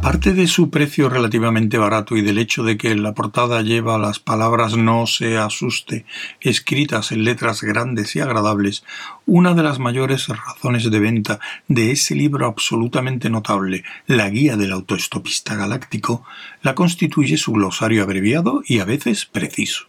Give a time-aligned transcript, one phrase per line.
[0.00, 4.20] Aparte de su precio relativamente barato y del hecho de que la portada lleva las
[4.20, 6.06] palabras no se asuste
[6.40, 8.84] escritas en letras grandes y agradables,
[9.26, 14.70] una de las mayores razones de venta de ese libro absolutamente notable, La Guía del
[14.70, 16.24] Autoestopista Galáctico,
[16.62, 19.86] la constituye su glosario abreviado y a veces preciso.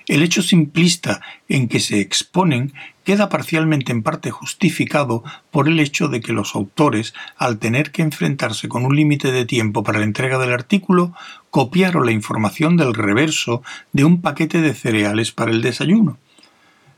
[0.07, 2.73] El hecho simplista en que se exponen
[3.11, 5.21] queda parcialmente en parte justificado
[5.51, 9.43] por el hecho de que los autores, al tener que enfrentarse con un límite de
[9.43, 11.13] tiempo para la entrega del artículo,
[11.49, 16.19] copiaron la información del reverso de un paquete de cereales para el desayuno,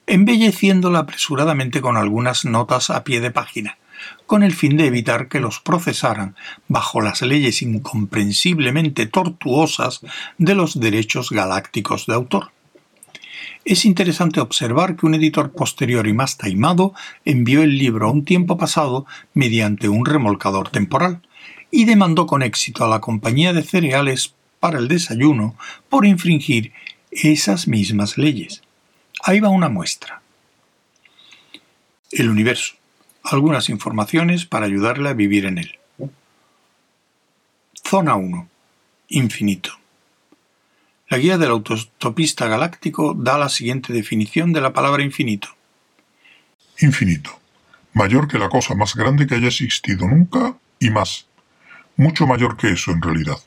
[0.06, 3.80] embelleciéndola apresuradamente con algunas notas a pie de página,
[4.28, 6.36] con el fin de evitar que los procesaran
[6.68, 10.02] bajo las leyes incomprensiblemente tortuosas
[10.38, 12.53] de los derechos galácticos de autor.
[13.66, 16.94] Es interesante observar que un editor posterior y más taimado
[17.26, 21.22] envió el libro a un tiempo pasado mediante un remolcador temporal
[21.72, 25.56] y demandó con éxito a la compañía de cereales para el desayuno
[25.90, 26.72] por infringir
[27.12, 28.62] esas mismas leyes.
[29.22, 30.22] Ahí va una muestra.
[32.12, 32.76] El universo.
[33.24, 35.80] Algunas informaciones para ayudarle a vivir en él.
[37.84, 38.48] Zona 1.
[39.10, 39.83] Infinito.
[41.14, 45.48] La guía del autostopista galáctico da la siguiente definición de la palabra infinito.
[46.80, 47.40] Infinito.
[47.94, 51.28] Mayor que la cosa más grande que haya existido nunca y más.
[51.98, 53.38] Mucho mayor que eso en realidad.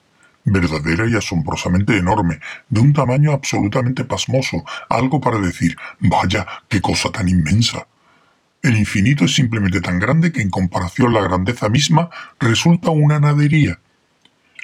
[0.44, 7.10] Verdadera y asombrosamente enorme, de un tamaño absolutamente pasmoso, algo para decir, vaya, qué cosa
[7.10, 7.88] tan inmensa.
[8.62, 13.80] El infinito es simplemente tan grande que en comparación la grandeza misma resulta una nadería,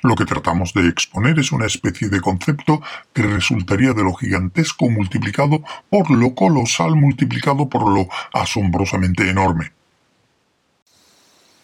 [0.03, 2.83] lo que tratamos de exponer es una especie de concepto
[3.13, 9.73] que resultaría de lo gigantesco multiplicado por lo colosal multiplicado por lo asombrosamente enorme.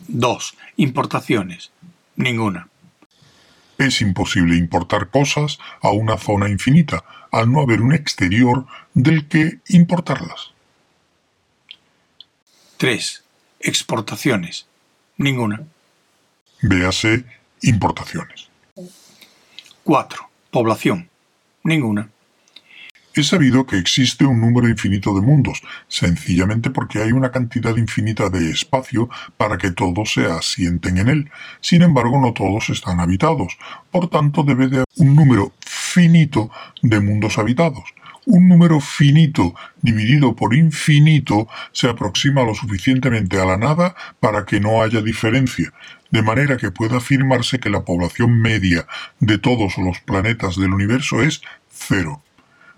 [0.07, 0.55] 2.
[0.77, 1.73] Importaciones.
[2.17, 2.69] Ninguna.
[3.77, 9.59] Es imposible importar cosas a una zona infinita, al no haber un exterior del que
[9.69, 10.53] importarlas.
[12.79, 13.25] 3.
[13.61, 14.67] Exportaciones.
[15.17, 15.63] Ninguna.
[16.63, 17.25] Véase
[17.63, 18.49] Importaciones.
[19.85, 20.29] 4.
[20.51, 21.09] Población.
[21.65, 22.09] Ninguna.
[23.15, 28.31] Es sabido que existe un número infinito de mundos, sencillamente porque hay una cantidad infinita
[28.31, 31.31] de espacio para que todos se asienten en él.
[31.61, 33.59] Sin embargo, no todos están habitados.
[33.91, 37.83] Por tanto, debe de haber un número finito de mundos habitados.
[38.27, 44.61] Un número finito dividido por infinito se aproxima lo suficientemente a la nada para que
[44.61, 45.73] no haya diferencia,
[46.11, 48.87] de manera que pueda afirmarse que la población media
[49.21, 52.23] de todos los planetas del universo es cero.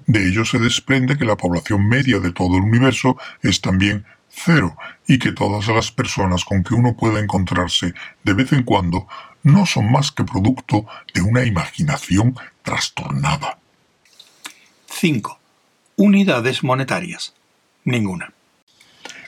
[0.06, 4.76] De ello se desprende que la población media de todo el universo es también cero
[5.06, 9.06] y que todas las personas con que uno pueda encontrarse de vez en cuando
[9.42, 13.58] no son más que producto de una imaginación trastornada.
[14.88, 15.38] 5.
[15.96, 17.34] Unidades monetarias.
[17.84, 18.32] Ninguna.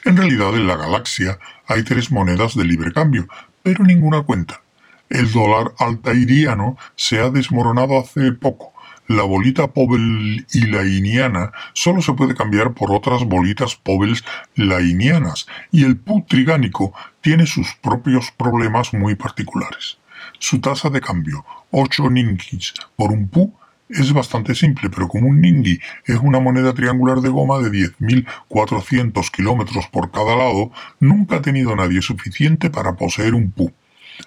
[0.05, 3.29] En realidad en la galaxia hay tres monedas de libre cambio,
[3.63, 4.61] pero ninguna cuenta.
[5.09, 8.73] El dólar altairiano se ha desmoronado hace poco.
[9.07, 14.25] La bolita Pobel y lainiana solo se puede cambiar por otras bolitas Pobels
[14.57, 19.99] lainianas, y el pu trigánico tiene sus propios problemas muy particulares.
[20.41, 23.55] Su tasa de cambio, 8 ninkis por un pu,
[23.89, 29.31] es bastante simple, pero como un ningui es una moneda triangular de goma de 10.400
[29.31, 33.73] kilómetros por cada lado, nunca ha tenido nadie suficiente para poseer un pu.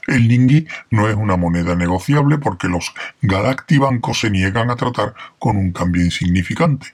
[0.08, 5.58] El ningui no es una moneda negociable porque los galactibancos se niegan a tratar con
[5.58, 6.94] un cambio insignificante.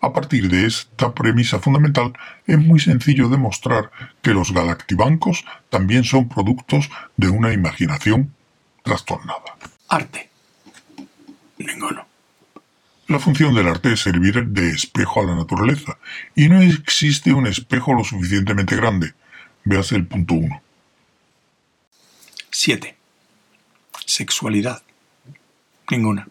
[0.00, 2.12] A partir de esta premisa fundamental,
[2.46, 3.90] es muy sencillo demostrar
[4.20, 8.34] que los galactibancos también son productos de una imaginación
[8.82, 9.56] trastornada.
[9.88, 10.33] Arte.
[11.64, 12.06] Ninguno.
[13.08, 15.98] La función del arte es servir de espejo a la naturaleza,
[16.34, 19.14] y no existe un espejo lo suficientemente grande.
[19.64, 20.62] Véase el punto 1.
[22.50, 22.96] 7.
[24.06, 24.82] Sexualidad.
[25.90, 26.26] Ninguna.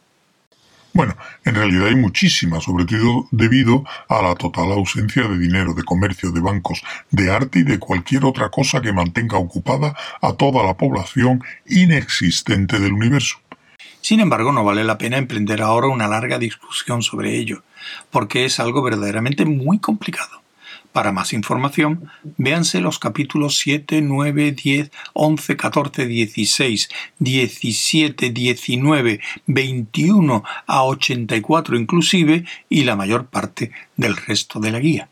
[0.95, 5.83] Bueno, en realidad hay muchísima, sobre todo debido a la total ausencia de dinero, de
[5.83, 10.63] comercio, de bancos, de arte y de cualquier otra cosa que mantenga ocupada a toda
[10.63, 13.37] la población inexistente del universo.
[14.03, 17.63] Sin embargo, no vale la pena emprender ahora una larga discusión sobre ello,
[18.11, 20.41] porque es algo verdaderamente muy complicado.
[20.91, 30.43] Para más información, véanse los capítulos 7, 9, 10, 11, 14, 16, 17, 19, 21
[30.67, 35.09] a 84 inclusive y la mayor parte del resto de la guía.